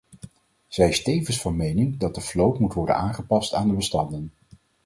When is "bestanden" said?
3.73-4.33